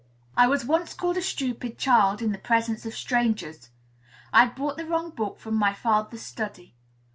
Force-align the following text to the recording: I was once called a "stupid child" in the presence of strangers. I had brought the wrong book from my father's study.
I 0.35 0.47
was 0.47 0.65
once 0.65 0.95
called 0.95 1.17
a 1.17 1.21
"stupid 1.21 1.77
child" 1.77 2.23
in 2.23 2.31
the 2.31 2.39
presence 2.39 2.87
of 2.87 2.95
strangers. 2.95 3.69
I 4.33 4.45
had 4.45 4.55
brought 4.55 4.77
the 4.77 4.85
wrong 4.87 5.11
book 5.11 5.37
from 5.37 5.53
my 5.53 5.75
father's 5.75 6.23
study. 6.23 6.73